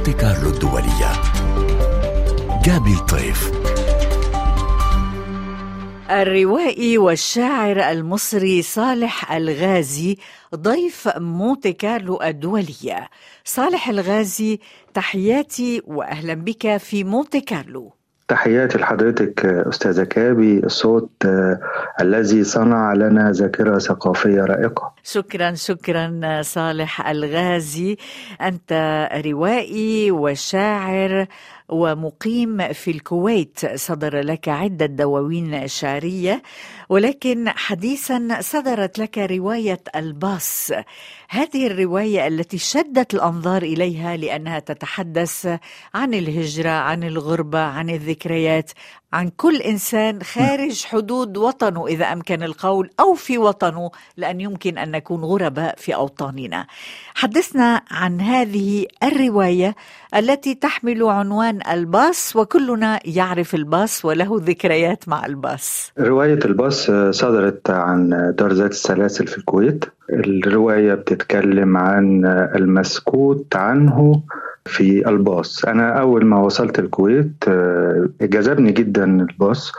مونتي 0.00 0.12
كارلو 0.12 0.50
الدولية. 0.50 1.12
جابي 2.64 2.92
الطيف. 2.92 3.52
الروائي 6.10 6.98
والشاعر 6.98 7.90
المصري 7.90 8.62
صالح 8.62 9.32
الغازي 9.32 10.16
ضيف 10.54 11.08
مونتي 11.16 11.72
كارلو 11.72 12.22
الدولية. 12.22 13.08
صالح 13.44 13.88
الغازي 13.88 14.60
تحياتي 14.94 15.82
وأهلا 15.86 16.34
بك 16.34 16.76
في 16.76 17.04
مونتي 17.04 17.40
كارلو. 17.40 17.99
تحياتي 18.30 18.78
لحضرتك 18.78 19.46
أستاذة 19.46 20.04
كابي 20.04 20.58
الصوت 20.58 21.10
الذي 22.00 22.44
صنع 22.44 22.92
لنا 22.92 23.30
ذاكرة 23.30 23.78
ثقافية 23.78 24.42
رائقة. 24.42 24.92
شكرا 25.02 25.54
شكرا 25.54 26.42
صالح 26.42 27.08
الغازي. 27.08 27.96
أنت 28.40 28.70
روائي 29.26 30.10
وشاعر 30.10 31.26
ومقيم 31.70 32.72
في 32.72 32.90
الكويت 32.90 33.74
صدر 33.74 34.20
لك 34.20 34.48
عدة 34.48 34.86
دواوين 34.86 35.68
شعرية 35.68 36.42
ولكن 36.88 37.48
حديثا 37.48 38.38
صدرت 38.40 38.98
لك 38.98 39.18
رواية 39.18 39.80
الباص. 39.96 40.70
هذه 41.28 41.66
الرواية 41.66 42.26
التي 42.26 42.58
شدت 42.58 43.14
الأنظار 43.14 43.62
إليها 43.62 44.16
لأنها 44.16 44.58
تتحدث 44.58 45.58
عن 45.94 46.14
الهجرة 46.14 46.70
عن 46.70 47.04
الغربة 47.04 47.58
عن 47.58 47.90
الذكريات 47.90 48.70
عن 49.12 49.28
كل 49.28 49.56
إنسان 49.56 50.22
خارج 50.22 50.84
حدود 50.84 51.36
وطنه 51.36 51.86
إذا 51.86 52.12
أمكن 52.12 52.42
القول 52.42 52.90
أو 53.00 53.14
في 53.14 53.38
وطنه 53.38 53.90
لأن 54.16 54.40
يمكن 54.40 54.78
أن 54.78 54.90
نكون 54.90 55.24
غرباء 55.24 55.76
في 55.76 55.94
أوطاننا. 55.94 56.66
حدثنا 57.14 57.82
عن 57.90 58.20
هذه 58.20 58.86
الرواية 59.02 59.76
التي 60.16 60.54
تحمل 60.54 61.02
عنوان 61.02 61.59
الباص 61.68 62.36
وكلنا 62.36 63.00
يعرف 63.04 63.54
الباص 63.54 64.04
وله 64.04 64.40
ذكريات 64.44 65.08
مع 65.08 65.26
الباص. 65.26 65.92
رواية 65.98 66.38
الباص 66.44 66.90
صدرت 67.10 67.70
عن 67.70 68.08
دار 68.38 68.52
ذات 68.52 68.70
السلاسل 68.70 69.26
في 69.26 69.38
الكويت. 69.38 69.84
الرواية 70.10 70.94
بتتكلم 70.94 71.76
عن 71.76 72.26
المسكوت 72.54 73.56
عنه 73.56 74.22
في 74.64 75.08
الباص. 75.08 75.64
أنا 75.64 76.00
أول 76.00 76.24
ما 76.24 76.40
وصلت 76.40 76.78
الكويت 76.78 77.44
جذبني 78.22 78.72
جدا 78.72 79.04
الباص. 79.04 79.72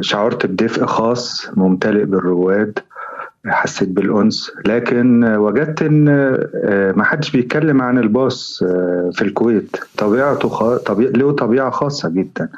شعرت 0.00 0.46
بدفء 0.46 0.86
خاص 0.86 1.50
ممتلئ 1.56 2.04
بالرواد. 2.04 2.78
حسيت 3.48 3.88
بالأنس. 3.88 4.52
لكن 4.66 5.24
وجدت 5.24 5.82
إن 5.82 6.04
ما 6.96 7.04
حدش 7.04 7.30
بيتكلم 7.30 7.82
عن 7.82 7.98
الباص 7.98 8.64
في 9.12 9.22
الكويت. 9.22 9.76
طبيعته 9.98 10.48
خ... 10.48 10.76
طبيع... 10.76 11.10
له 11.10 11.32
طبيعة 11.32 11.70
خاصة 11.70 12.08
جدا. 12.08 12.48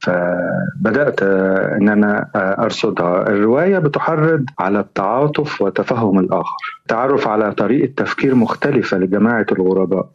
فبدأت 0.00 1.22
إن 1.22 1.88
أنا 1.88 2.30
أرصدها. 2.36 3.28
الرواية 3.28 3.78
بتحرض 3.78 4.44
على 4.58 4.80
التعاطف 4.80 5.62
وتفهم 5.62 6.18
الآخر. 6.18 6.80
التعرف 6.82 7.28
على 7.28 7.52
طريقة 7.52 7.92
تفكير 7.96 8.34
مختلفة 8.34 8.98
لجماعة 8.98 9.46
الغرباء. 9.52 10.08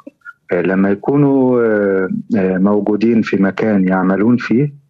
لما 0.54 0.90
يكونوا 0.90 1.62
موجودين 2.58 3.22
في 3.22 3.38
مكان 3.38 3.88
يعملون 3.88 4.38
فيه 4.38 4.84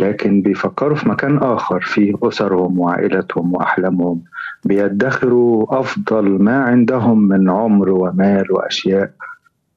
لكن 0.00 0.42
بيفكروا 0.42 0.96
في 0.96 1.08
مكان 1.08 1.38
آخر 1.38 1.80
فيه 1.80 2.14
أسرهم 2.22 2.78
وعائلتهم 2.78 3.54
وأحلامهم. 3.54 4.22
بيدخروا 4.64 5.80
أفضل 5.80 6.24
ما 6.24 6.62
عندهم 6.62 7.28
من 7.28 7.50
عمر 7.50 7.90
ومال 7.90 8.52
وأشياء 8.52 9.10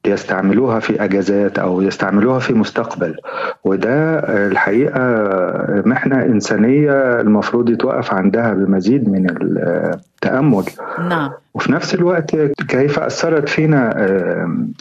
يستعملوها 0.05 0.79
في 0.79 1.03
أجازات 1.03 1.59
أو 1.59 1.81
يستعملوها 1.81 2.39
في 2.39 2.53
مستقبل. 2.53 3.15
وده 3.63 4.19
الحقيقة 4.47 5.01
محنة 5.85 6.25
إنسانية 6.25 7.19
المفروض 7.19 7.69
يتوقف 7.69 8.13
عندها 8.13 8.53
بمزيد 8.53 9.09
من 9.09 9.27
التأمل. 9.29 10.63
نعم. 11.09 11.31
وفي 11.53 11.71
نفس 11.71 11.95
الوقت 11.95 12.35
كيف 12.67 12.99
أثرت 12.99 13.49
فينا 13.49 14.05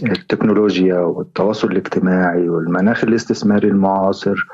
التكنولوجيا 0.03 0.99
والتواصل 0.99 1.69
الاجتماعي 1.73 2.49
والمناخ 2.49 3.05
الاستثماري 3.05 3.69
المعاصر 3.69 4.47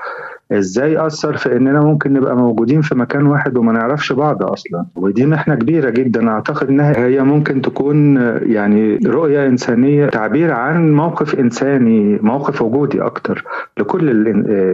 إزاي 0.52 1.06
اثر 1.06 1.36
في 1.36 1.56
اننا 1.56 1.80
ممكن 1.80 2.12
نبقى 2.12 2.36
موجودين 2.36 2.80
في 2.80 2.94
مكان 2.94 3.26
واحد 3.26 3.56
وما 3.56 3.72
نعرفش 3.72 4.12
بعض 4.12 4.42
أصلا 4.42 4.84
ودي 4.96 5.26
محنة 5.26 5.54
كبيرة 5.54 5.90
جدا 5.90 6.28
اعتقد 6.28 6.68
انها 6.68 6.98
هي 7.06 7.22
ممكن 7.22 7.62
تكون 7.62 8.16
يعني 8.42 8.98
رؤية 9.06 9.46
إنسانية 9.46 10.06
تعبير 10.06 10.52
عن 10.52 10.92
موقف 10.92 11.34
إنساني 11.34 12.18
موقف 12.22 12.62
وجودي 12.62 13.02
أكتر 13.02 13.44
لكل 13.78 14.28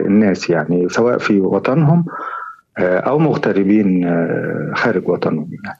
الناس 0.06 0.50
يعني 0.50 0.88
سواء 0.88 1.18
في 1.18 1.40
وطنهم 1.40 2.04
أو 2.78 3.18
مغتربين 3.18 4.04
خارج 4.74 5.08
وطنهم 5.08 5.48
يعني. 5.64 5.78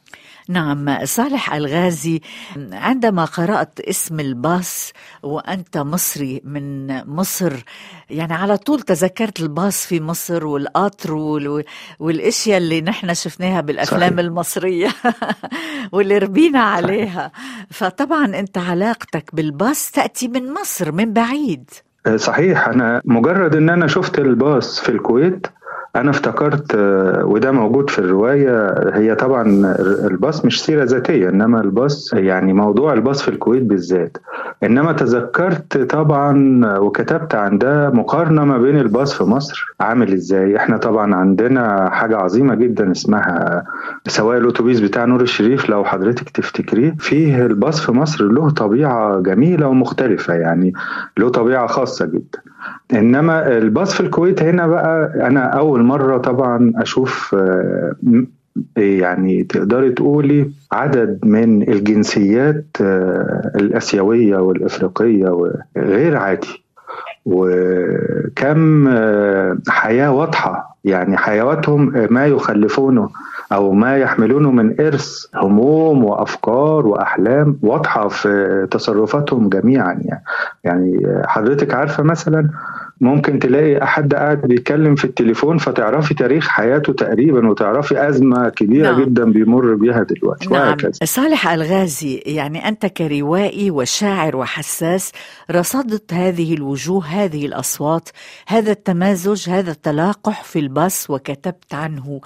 نعم 0.49 1.05
صالح 1.05 1.55
الغازي 1.55 2.21
عندما 2.73 3.25
قرأت 3.25 3.81
اسم 3.81 4.21
الباص 4.21 4.93
وأنت 5.23 5.79
مصري 5.79 6.41
من 6.45 6.87
مصر 7.09 7.53
يعني 8.11 8.35
على 8.35 8.57
طول 8.57 8.81
تذكرت 8.81 9.41
الباص 9.41 9.87
في 9.87 10.01
مصر 10.01 10.47
والقطر 10.47 11.15
والأشياء 11.99 12.59
اللي 12.59 12.81
نحن 12.81 13.15
شفناها 13.15 13.61
بالأفلام 13.61 14.11
صحيح. 14.11 14.19
المصرية 14.19 14.89
واللي 15.93 16.19
ربينا 16.19 16.61
عليها. 16.61 17.33
فطبعا 17.71 18.25
أنت 18.25 18.59
علاقتك 18.59 19.35
بالباص 19.35 19.91
تأتي 19.91 20.29
من 20.29 20.53
مصر 20.53 20.93
من 20.93 21.13
بعيد. 21.13 21.71
صحيح 22.17 22.69
أنا 22.69 23.03
مجرد 23.05 23.57
إن 23.57 23.71
أنا 23.71 23.87
شفت 23.87 24.19
الباص 24.19 24.81
في 24.81 24.89
الكويت 24.89 25.47
أنا 25.97 26.11
افتكرت 26.11 26.75
وده 27.25 27.53
موجود 27.53 27.91
في 27.91 27.99
الرواية 27.99 28.75
هي 28.95 29.15
طبعا 29.15 29.75
الباص 30.11 30.45
مش 30.45 30.65
سيرة 30.65 30.85
ذاتية 30.85 31.29
إنما 31.29 31.61
الباص 31.61 32.13
يعني 32.13 32.53
موضوع 32.53 32.93
الباص 32.93 33.23
في 33.23 33.29
الكويت 33.29 33.63
بالذات. 33.63 34.17
إنما 34.63 34.93
تذكرت 34.93 35.79
طبعا 35.79 36.63
وكتبت 36.79 37.35
عن 37.35 37.59
ده 37.59 37.91
مقارنة 37.91 38.45
ما 38.45 38.59
بين 38.59 38.79
الباص 38.79 39.15
في 39.15 39.25
مصر. 39.25 39.75
عامل 39.81 40.13
إزاي؟ 40.13 40.57
إحنا 40.57 40.77
طبعا 40.77 41.15
عندنا 41.15 41.91
حاجة 41.91 42.17
عظيمة 42.17 42.55
جدا 42.55 42.91
اسمها 42.91 43.65
سواء 44.09 44.39
الأتوبيس 44.39 44.81
بتاع 44.81 45.05
نور 45.05 45.21
الشريف 45.21 45.71
لو 45.71 45.85
حضرتك 45.85 46.31
تفتكريه 46.31 46.95
فيه 46.99 47.47
الباص 47.47 47.81
في 47.81 47.93
مصر 47.93 48.25
له 48.25 48.51
طبيعة 48.51 49.21
جميلة 49.21 49.69
ومختلفة 49.69 50.35
يعني 50.35 50.73
له 51.19 51.29
طبيعة 51.29 51.67
خاصة 51.67 52.07
جدا. 52.07 52.39
إنما 52.93 53.59
الباص 53.59 53.95
في 53.95 54.01
الكويت 54.01 54.43
هنا 54.43 54.67
بقى 54.67 55.13
أنا 55.27 55.41
أول 55.45 55.83
مرة 55.83 56.19
طبعا 56.19 56.73
أشوف 56.77 57.37
يعني 58.77 59.43
تقدري 59.45 59.91
تقولي 59.91 60.51
عدد 60.73 61.19
من 61.25 61.63
الجنسيات 61.63 62.67
الآسيوية 63.57 64.37
والإفريقية 64.39 65.53
غير 65.77 66.17
عادي. 66.17 66.65
وكم 67.27 68.89
حياة 69.69 70.13
واضحة. 70.13 70.75
يعني 70.85 71.17
حيواتهم 71.17 71.93
ما 72.11 72.27
يخلفونه 72.27 73.09
أو 73.53 73.73
ما 73.73 73.97
يحملونه 73.97 74.51
من 74.51 74.81
إرث 74.81 75.25
هموم 75.35 76.05
وأفكار 76.05 76.87
وأحلام 76.87 77.59
واضحة 77.63 78.09
في 78.09 78.67
تصرفاتهم 78.71 79.49
جميعا 79.49 79.93
يعني. 80.03 80.23
يعني 80.65 81.01
حضرتك 81.27 81.75
عارفة 81.75 82.03
مثلا 82.03 82.49
ممكن 83.05 83.39
تلاقي 83.39 83.87
حد 83.87 84.15
قاعد 84.15 84.41
بيتكلم 84.41 84.95
في 84.95 85.05
التليفون 85.05 85.59
فتعرفي 85.59 86.15
تاريخ 86.15 86.49
حياته 86.49 86.93
تقريبا 86.93 87.49
وتعرفي 87.49 88.09
أزمة 88.09 88.49
كبيرة 88.49 88.91
نعم. 88.91 89.05
جدا 89.05 89.25
بيمر 89.25 89.75
بيها 89.75 90.03
دلوقتي 90.03 90.49
نعم. 90.49 90.69
وهكذا 90.69 90.91
صالح 91.05 91.49
الغازي 91.49 92.23
يعني 92.27 92.69
أنت 92.69 92.87
كروائي 92.87 93.71
وشاعر 93.71 94.37
وحساس 94.37 95.13
رصدت 95.51 96.13
هذه 96.13 96.55
الوجوه 96.55 97.07
هذه 97.07 97.47
الأصوات 97.47 98.09
هذا 98.49 98.73
التمازج 98.73 99.51
هذا 99.51 99.71
التلاقح 99.71 100.45
في 100.45 100.59
الباص 100.59 101.11
وكتبت 101.11 101.75
عنه 101.75 102.21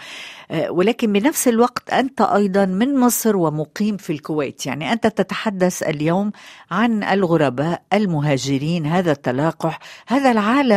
ولكن 0.69 1.13
بنفس 1.13 1.49
الوقت 1.49 1.91
أنت 1.91 2.21
أيضا 2.21 2.67
من 2.67 3.01
مصر 3.01 3.37
ومقيم 3.37 3.97
في 3.97 4.13
الكويت 4.13 4.67
يعني 4.67 4.93
أنت 4.93 5.07
تتحدث 5.07 5.83
اليوم 5.83 6.33
عن 6.71 7.03
الغرباء 7.05 7.83
المهاجرين 7.93 8.87
هذا 8.87 9.13
التلاقح 9.13 9.79
هذا 10.07 10.31
العالم 10.31 10.68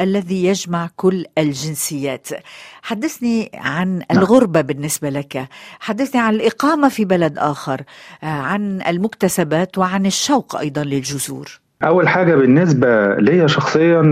الذي 0.00 0.44
يجمع 0.44 0.88
كل 0.96 1.24
الجنسيات. 1.38 2.28
حدثني 2.82 3.50
عن 3.54 4.02
الغربة 4.10 4.60
بالنسبة 4.60 5.08
لك. 5.08 5.48
حدثني 5.80 6.20
عن 6.20 6.34
الإقامة 6.34 6.88
في 6.88 7.04
بلد 7.04 7.38
آخر 7.38 7.82
عن 8.22 8.82
المكتسبات 8.88 9.78
وعن 9.78 10.06
الشوق 10.06 10.56
أيضا 10.56 10.82
للجذور. 10.84 11.60
أول 11.84 12.08
حاجة 12.08 12.34
بالنسبة 12.34 13.14
ليا 13.14 13.46
شخصيا 13.46 14.02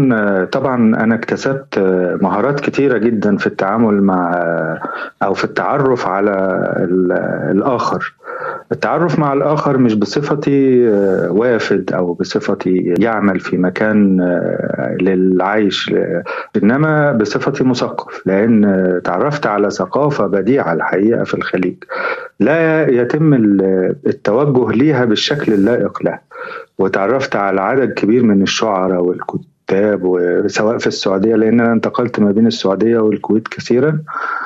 طبعا 0.52 0.76
أنا 0.76 1.14
اكتسبت 1.14 1.78
مهارات 2.22 2.60
كتيرة 2.60 2.98
جدا 2.98 3.36
في 3.36 3.46
التعامل 3.46 4.02
مع 4.02 4.32
أو 5.22 5.34
في 5.34 5.44
التعرف 5.44 6.06
على 6.06 6.32
الآخر. 7.50 8.14
التعرف 8.72 9.18
مع 9.18 9.32
الآخر 9.32 9.78
مش 9.78 9.94
بصفتي 9.94 10.88
آه، 10.88 11.30
وافد 11.30 11.92
أو 11.92 12.14
بصفتي 12.14 12.94
يعمل 12.98 13.40
في 13.40 13.56
مكان 13.56 14.20
آه، 14.20 14.96
للعيش 15.00 15.94
إنما 16.56 17.12
بصفتي 17.12 17.64
مثقف 17.64 18.26
لأن 18.26 19.00
تعرفت 19.04 19.46
على 19.46 19.70
ثقافة 19.70 20.26
بديعة 20.26 20.72
الحقيقة 20.72 21.24
في 21.24 21.34
الخليج. 21.34 21.76
لا 22.40 22.88
يتم 22.88 23.34
التوجه 24.06 24.76
ليها 24.76 25.04
بالشكل 25.04 25.52
اللائق 25.52 26.02
له. 26.02 26.18
وتعرفت 26.78 27.36
على 27.36 27.60
عدد 27.60 27.92
كبير 27.92 28.22
من 28.22 28.42
الشعراء 28.42 29.00
والكتاب 29.00 29.53
كتاب 29.66 30.00
وسواء 30.04 30.78
في 30.78 30.86
السعودية 30.86 31.36
لأن 31.36 31.60
أنا 31.60 31.72
انتقلت 31.72 32.20
ما 32.20 32.30
بين 32.32 32.46
السعودية 32.46 32.98
والكويت 32.98 33.48
كثيرا. 33.48 33.98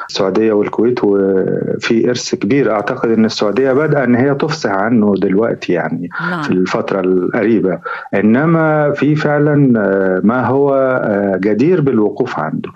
السعودية 0.09 0.53
والكويت 0.53 1.05
وفي 1.05 2.09
إرث 2.09 2.35
كبير. 2.35 2.73
أعتقد 2.73 3.11
إن 3.11 3.25
السعودية 3.25 3.73
بدأ 3.73 4.05
إن 4.05 4.15
هي 4.15 4.35
تفصح 4.35 4.70
عنه 4.70 5.15
دلوقتي 5.17 5.73
يعني 5.73 6.09
نعم. 6.31 6.43
في 6.43 6.50
الفترة 6.50 7.00
القريبة. 7.00 7.79
إنما 8.15 8.93
في 8.93 9.17
فعلا 9.17 9.73
آه، 9.81 10.20
ما 10.25 10.47
هو 10.47 10.75
آه، 11.05 11.37
جدير 11.37 11.81
بالوقوف 11.81 12.38
عنده. 12.38 12.70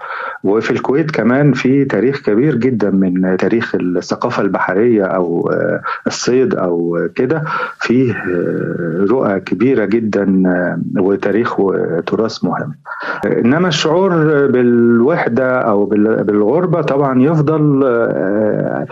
وفي 0.45 0.71
الكويت 0.71 1.11
كمان 1.11 1.53
في 1.53 1.85
تاريخ 1.85 2.21
كبير 2.23 2.55
جدا 2.55 2.91
من 2.91 3.37
تاريخ 3.37 3.75
الثقافة 3.75 4.43
البحرية 4.43 5.05
أو 5.05 5.51
آه، 5.53 5.81
الصيد 6.07 6.55
أو 6.55 7.09
كده. 7.15 7.45
فيه 7.81 8.23
رؤى 9.11 9.41
كبيرة 9.41 9.85
جدا 9.85 10.43
وتاريخ 10.99 11.61
وتراث 11.61 12.32
مهم 12.45 12.75
إنما 13.27 13.69
الشعور 13.69 14.13
بالوحدة 14.47 15.61
أو 15.61 15.85
بالغربة 15.85 16.81
طبعا 16.83 17.23
يفضل 17.23 17.83
آه، 17.85 18.87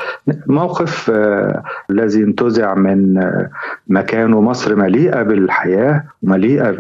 موقف 0.46 1.10
آه، 1.14 1.62
الذي 1.90 2.22
انتزع 2.22 2.75
من 2.75 3.19
آه، 3.19 3.50
مكانه 3.88 4.40
مصر 4.40 4.76
مليئة 4.76 5.22
بالحياة 5.22 6.04
مليئة 6.22 6.76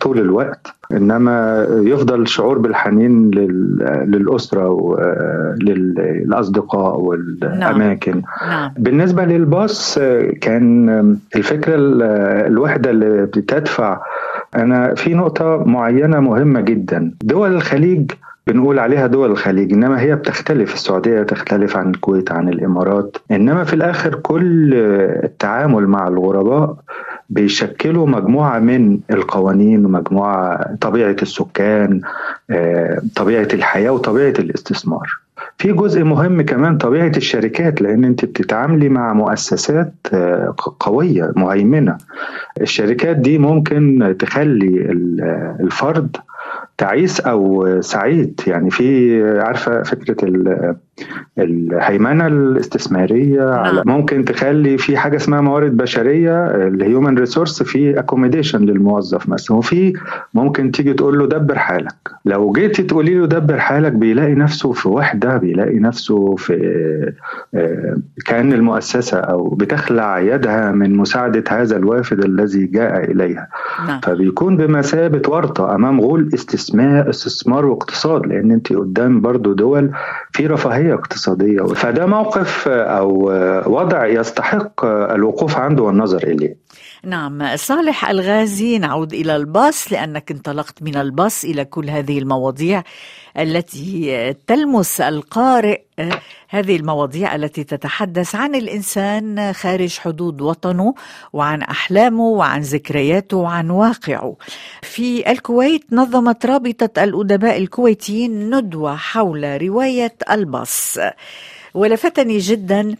طول 0.00 0.18
الوقت 0.18 0.74
إنما 0.92 1.66
يفضل 1.70 2.28
شعور 2.28 2.58
بالحنين 2.58 3.30
للأسرة 4.06 4.68
وللاصدقاء 5.60 7.00
والأماكن 7.00 8.12
نعم. 8.12 8.50
نعم. 8.50 8.72
بالنسبة 8.78 9.24
للباص 9.24 9.98
كان 10.40 11.16
الفكرة 11.36 11.74
الوحدة 12.46 12.90
اللي 12.90 13.26
بتدفع 13.26 14.00
أنا 14.56 14.94
في 14.94 15.14
نقطة 15.14 15.64
معينة 15.66 16.20
مهمة 16.20 16.60
جدا. 16.60 17.12
دول 17.22 17.54
الخليج 17.54 18.10
بنقول 18.46 18.78
عليها 18.78 19.06
دول 19.06 19.30
الخليج 19.30 19.72
إنما 19.72 20.00
هي 20.00 20.16
بتختلف. 20.16 20.74
السعودية 20.74 21.22
تختلف 21.22 21.76
عن 21.76 21.90
الكويت 21.90 22.32
عن 22.32 22.48
الإمارات. 22.48 23.16
إنما 23.30 23.64
في 23.64 23.74
الآخر 23.74 24.14
كل 24.14 24.74
التعامل 25.24 25.86
مع 25.86 26.08
الغرباء 26.08 26.76
بيشكلوا 27.30 28.06
مجموعة 28.06 28.58
من 28.58 28.98
القوانين 29.10 29.86
ومجموعه 29.86 30.76
طبيعة 30.80 31.16
السكان 31.22 32.00
آه، 32.50 33.02
طبيعة 33.16 33.48
الحياة 33.54 33.90
وطبيعة 33.90 34.34
الاستثمار. 34.38 35.08
في 35.60 35.72
جزء 35.72 36.04
مهم 36.04 36.42
كمان 36.42 36.78
طبيعة 36.78 37.12
الشركات 37.16 37.82
لأن 37.82 38.04
أنت 38.04 38.24
بتتعاملي 38.24 38.88
مع 38.88 39.12
مؤسسات 39.12 39.94
آه، 40.12 40.54
قوية 40.80 41.32
مهيمنة. 41.36 41.98
الشركات 42.60 43.16
دي 43.16 43.38
ممكن 43.38 44.14
تخلي 44.18 44.90
الفرد 45.60 46.16
تعيس 46.78 47.20
أو 47.20 47.66
سعيد. 47.80 48.40
يعني 48.46 48.70
في 48.70 49.22
عارفة 49.40 49.82
فكرة 49.82 50.16
الهيمنة 51.38 52.26
الاستثمارية 52.26 53.44
نعم. 53.44 53.58
على 53.58 53.82
ممكن 53.86 54.24
تخلي 54.24 54.78
في 54.78 54.96
حاجة 54.96 55.16
اسمها 55.16 55.40
موارد 55.40 55.76
بشرية 55.76 56.46
ال 56.46 56.58
human 56.58 57.18
resource 57.18 57.62
في 57.62 57.98
accommodation 57.98 58.64
للموظف 58.64 59.28
مثلا 59.28 59.56
وفي 59.56 59.92
ممكن 60.34 60.70
تيجي 60.70 60.92
تقول 60.92 61.18
له 61.18 61.26
دبر 61.26 61.58
حالك 61.58 61.94
لو 62.24 62.52
جيتي 62.52 62.82
تقولي 62.82 63.14
له 63.14 63.26
دبر 63.26 63.58
حالك 63.58 63.92
بيلاقي 63.92 64.34
نفسه 64.34 64.72
في 64.72 64.88
وحدة 64.88 65.36
بيلاقي 65.36 65.78
نفسه 65.78 66.36
في 66.36 66.54
آه، 67.54 67.96
كأن 68.26 68.52
المؤسسة 68.52 69.18
أو 69.18 69.48
بتخلع 69.48 70.18
يدها 70.18 70.72
من 70.72 70.96
مساعدة 70.96 71.44
هذا 71.48 71.76
الوافد 71.76 72.24
الذي 72.24 72.66
جاء 72.66 73.10
إليها 73.10 73.48
نعم. 73.86 74.00
فبيكون 74.00 74.56
بمثابة 74.56 75.22
ورطة 75.28 75.74
أمام 75.74 76.00
غول 76.00 76.30
استثمار 76.34 77.10
استثمار 77.10 77.66
واقتصاد 77.66 78.26
لأن 78.26 78.50
أنت 78.50 78.72
قدام 78.72 79.20
برضو 79.20 79.52
دول 79.52 79.90
في 80.32 80.46
رفاهية 80.46 80.89
اقتصادية 80.92 81.62
فده 81.62 82.06
موقف 82.06 82.68
أو 82.68 83.32
وضع 83.66 84.06
يستحق 84.06 84.84
الوقوف 84.84 85.56
عنده 85.56 85.82
والنظر 85.82 86.22
إليه. 86.22 86.56
نعم 87.04 87.56
صالح 87.56 88.10
الغازي 88.10 88.78
نعود 88.78 89.12
إلى 89.12 89.36
الباص 89.36 89.92
لأنك 89.92 90.30
انطلقت 90.30 90.82
من 90.82 90.96
الباص 90.96 91.44
إلى 91.44 91.64
كل 91.64 91.90
هذه 91.90 92.18
المواضيع 92.18 92.82
التي 93.38 94.34
تلمس 94.46 95.00
القارئ 95.00 95.80
هذه 96.48 96.76
المواضيع 96.76 97.34
التي 97.34 97.64
تتحدث 97.64 98.34
عن 98.34 98.54
الإنسان 98.54 99.52
خارج 99.52 99.98
حدود 99.98 100.40
وطنه 100.40 100.94
وعن 101.32 101.62
أحلامه 101.62 102.24
وعن 102.24 102.60
ذكرياته 102.60 103.36
وعن 103.36 103.70
واقعه. 103.70 104.36
في 104.82 105.30
الكويت 105.30 105.84
نظمت 105.92 106.46
رابطة 106.46 107.04
الأدباء 107.04 107.56
الكويتيين 107.58 108.54
ندوة 108.54 108.96
حول 108.96 109.62
رواية 109.62 110.14
الباص. 110.30 110.98
ولفتني 111.74 112.38
جدا 112.38 112.96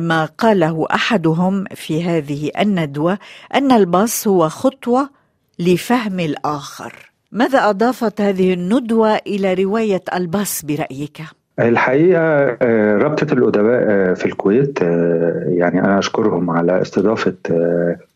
ما 0.00 0.24
قاله 0.24 0.86
أحدهم 0.94 1.64
في 1.74 2.04
هذه 2.04 2.50
الندوة 2.60 3.18
أن 3.54 3.72
الباص 3.72 4.28
هو 4.28 4.48
خطوة 4.48 5.10
لفهم 5.58 6.20
الآخر. 6.20 7.12
ماذا 7.32 7.70
أضافت 7.70 8.20
هذه 8.20 8.54
الندوة 8.54 9.16
إلى 9.16 9.54
رواية 9.54 10.02
الباص 10.14 10.64
برأيك؟ 10.64 11.22
الحقيقة 11.60 12.20
آه، 12.62 12.96
رابطة 12.96 13.32
الأدباء 13.32 13.84
آه، 13.88 14.14
في 14.14 14.26
الكويت 14.26 14.82
آه، 14.82 15.44
يعني 15.48 15.80
أنا 15.80 15.98
أشكرهم 15.98 16.50
على 16.50 16.82
استضافة 16.82 17.34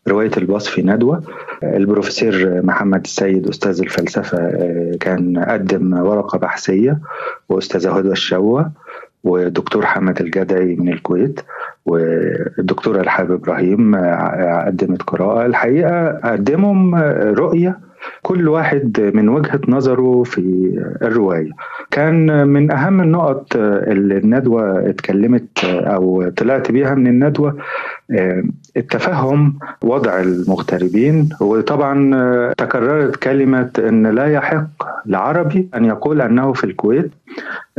رواية 0.07 0.31
الباص 0.37 0.67
في 0.67 0.81
ندوة 0.81 1.23
البروفيسور 1.63 2.61
محمد 2.63 3.01
السيد 3.05 3.47
أستاذ 3.47 3.81
الفلسفة 3.81 4.51
كان 4.99 5.45
قدم 5.49 5.93
ورقة 5.93 6.37
بحثية 6.37 6.99
وأستاذة 7.49 7.97
هدى 7.97 8.11
الشوة 8.11 8.71
ودكتور 9.23 9.85
حمد 9.85 10.21
الجدعي 10.21 10.75
من 10.75 10.89
الكويت 10.89 11.39
والدكتورة 11.85 13.01
الحبيب 13.01 13.31
إبراهيم 13.31 13.95
قدمت 14.65 15.01
قراءة. 15.01 15.45
الحقيقة 15.45 16.11
قدمهم 16.11 16.95
رؤية 17.35 17.79
كل 18.21 18.47
واحد 18.47 19.11
من 19.13 19.29
وجهة 19.29 19.59
نظره 19.67 20.23
في 20.23 20.41
الرواية. 21.01 21.49
كان 21.91 22.47
من 22.47 22.71
أهم 22.71 23.01
النقط 23.01 23.55
اللي 23.55 24.17
الندوة 24.17 24.89
اتكلمت 24.89 25.63
أو 25.65 26.29
طلعت 26.29 26.71
بيها 26.71 26.95
من 26.95 27.07
الندوة 27.07 27.57
التفهم 28.77 29.59
وضع 29.83 30.19
المغتربين. 30.21 31.29
وطبعا 31.41 32.53
تكررت 32.57 33.15
كلمة 33.15 33.69
أن 33.79 34.07
لا 34.07 34.25
يحق 34.25 34.67
لعربي 35.05 35.69
أن 35.75 35.85
يقول 35.85 36.21
أنه 36.21 36.53
في 36.53 36.63
الكويت. 36.63 37.11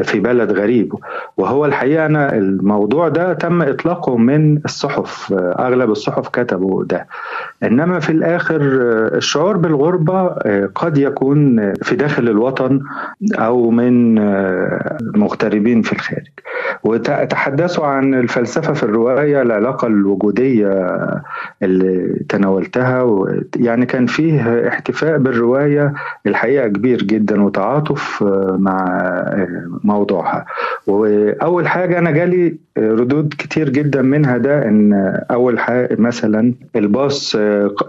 في 0.03 0.21
بلد 0.21 0.53
غريب. 0.53 0.95
وهو 1.37 1.65
الحقيقة 1.67 2.07
أنا 2.07 2.37
الموضوع 2.37 3.09
ده 3.09 3.33
تم 3.33 3.63
إطلاقه 3.63 4.17
من 4.17 4.59
الصحف 4.65 5.33
أغلب 5.39 5.91
الصحف 5.91 6.29
كتبوا 6.29 6.85
ده. 6.85 7.07
إنما 7.63 8.01
في 8.01 8.11
الآخر 8.11 8.61
الشعور 9.17 9.57
بالغربة 9.57 10.27
قد 10.75 10.99
يكون 10.99 11.73
في 11.75 11.97
داخل 11.97 12.29
الوطن 12.29 12.81
أو 13.35 13.71
من 13.71 14.15
مغتربين 15.19 15.83
في 15.83 15.93
الخارج. 15.93 16.31
وتحدثوا 16.85 17.87
عن 17.87 18.15
الفلسفة 18.15 18.73
في 18.73 18.83
الرواية 18.83 19.43
العلاقة 19.43 19.87
الوجودية 19.87 20.87
اللي 21.63 22.17
تناولتها 22.29 23.27
يعني 23.57 23.87
كان 23.87 24.07
فيه 24.07 24.69
احتفاء 24.69 25.19
بالرواية 25.19 25.93
الحقيقة 26.27 26.69
كبير 26.69 27.03
جدا 27.03 27.43
وتعاطف 27.43 28.23
مع 28.59 28.87
موضوعها. 29.85 30.47
وأول 30.87 31.69
حاجة 31.69 31.99
أنا 31.99 32.11
جالي 32.11 32.57
ردود 32.79 33.35
كتير 33.39 33.69
جدا 33.71 34.03
منها 34.03 34.37
ده 34.39 34.69
إن 34.69 34.93
أول 35.31 35.59
حاجة 35.59 35.97
مثلا 35.99 36.55
الباص 36.77 37.37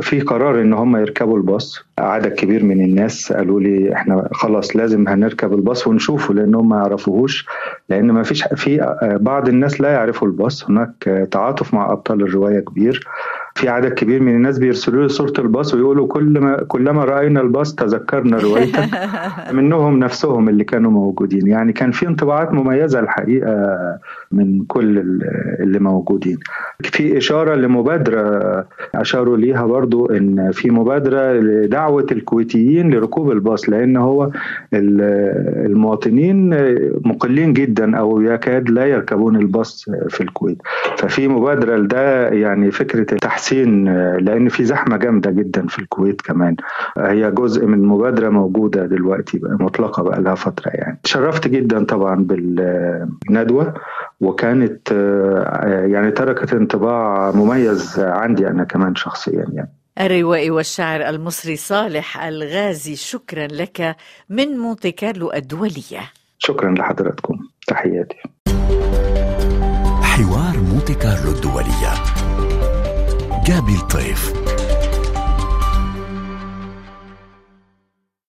في 0.01 0.21
قرار 0.21 0.61
إن 0.61 0.73
هم 0.73 0.97
يركبوا 0.97 1.37
الباص. 1.37 1.85
عدد 1.99 2.33
كبير 2.33 2.63
من 2.63 2.81
الناس 2.85 3.33
قالوا 3.33 3.59
لي 3.59 3.93
إحنا 3.93 4.27
خلاص 4.33 4.75
لازم 4.75 5.07
هنركب 5.07 5.53
الباص 5.53 5.87
ونشوفه 5.87 6.33
لأنهم 6.33 6.69
ما 6.69 6.77
يعرفوهوش 6.77 7.45
لأن 7.89 8.11
ما 8.11 8.23
فيش 8.23 8.43
في 8.55 8.80
بعض 9.03 9.47
الناس 9.47 9.81
لا 9.81 9.91
يعرفوا 9.91 10.27
الباص. 10.27 10.69
هناك 10.69 11.27
تعاطف 11.31 11.73
مع 11.73 11.91
أبطال 11.91 12.21
الرواية 12.21 12.59
كبير. 12.59 13.07
في 13.61 13.69
عدد 13.69 13.93
كبير 13.93 14.21
من 14.21 14.35
الناس 14.35 14.57
بيرسلوا 14.57 15.03
لي 15.03 15.09
صورة 15.09 15.33
الباص 15.39 15.73
ويقولوا 15.73 16.07
كل 16.07 16.39
ما 16.39 16.63
كلما 16.67 17.03
رأينا 17.03 17.41
الباص 17.41 17.75
تذكرنا 17.75 18.37
روايتك 18.37 18.89
منهم 19.57 19.99
نفسهم 19.99 20.49
اللي 20.49 20.63
كانوا 20.63 20.91
موجودين. 20.91 21.47
يعني 21.47 21.73
كان 21.73 21.91
في 21.91 22.07
انطباعات 22.07 22.53
مميزة 22.53 22.99
الحقيقة 22.99 23.77
من 24.31 24.63
كل 24.65 24.97
اللي 25.59 25.79
موجودين. 25.79 26.37
في 26.83 27.17
إشارة 27.17 27.55
لمبادرة 27.55 28.67
أشاروا 28.95 29.37
ليها 29.37 29.65
برضو 29.65 30.05
إن 30.05 30.51
في 30.51 30.71
مبادرة 30.71 31.33
لدعوة 31.33 32.05
الكويتيين 32.11 32.93
لركوب 32.93 33.31
الباص 33.31 33.69
لأن 33.69 33.97
هو 33.97 34.31
المواطنين 34.73 36.49
مقلين 37.05 37.53
جدا 37.53 37.97
أو 37.97 38.21
يكاد 38.21 38.69
لا 38.69 38.85
يركبون 38.85 39.35
الباص 39.35 39.89
في 40.09 40.21
الكويت. 40.21 40.61
ففي 40.97 41.27
مبادرة 41.27 41.77
لده 41.77 42.27
يعني 42.29 42.71
فكرة 42.71 43.15
التحسين 43.51 43.85
لأن 44.17 44.49
في 44.49 44.65
زحمة 44.65 44.97
جامدة 44.97 45.31
جدا 45.31 45.67
في 45.67 45.79
الكويت 45.79 46.21
كمان. 46.21 46.55
هي 46.97 47.31
جزء 47.31 47.65
من 47.65 47.85
مبادرة 47.85 48.29
موجودة 48.29 48.85
دلوقتي 48.85 49.39
بقى 49.39 49.57
مطلقة 49.59 50.03
بقى 50.03 50.21
لها 50.21 50.35
فترة 50.35 50.69
يعني. 50.69 50.99
تشرفت 51.03 51.47
جدا 51.47 51.85
طبعا 51.85 52.15
بالندوة 52.15 53.73
وكانت 54.21 54.91
يعني 55.91 56.11
تركت 56.11 56.53
انطباع 56.53 57.31
مميز 57.31 57.99
عندي 57.99 58.47
أنا 58.47 58.63
كمان 58.63 58.95
شخصيا 58.95 59.45
يعني. 59.53 59.71
الروائي 60.01 60.51
والشاعر 60.51 61.09
المصري 61.09 61.55
صالح 61.55 62.23
الغازي 62.23 62.95
شكرا 62.95 63.47
لك 63.47 63.95
من 64.29 64.57
مونتي 64.57 64.91
كارلو 64.91 65.33
الدولية. 65.33 66.01
شكرا 66.37 66.71
لحضراتكم. 66.71 67.39
تحياتي. 67.67 68.15
حوار 70.01 70.57
مونتي 70.71 70.93
كارلو 70.93 71.31
الدولية. 71.31 72.10
جابي 73.51 73.75
الطيف 73.75 74.40